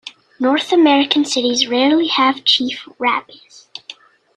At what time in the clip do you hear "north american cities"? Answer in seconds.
0.39-1.67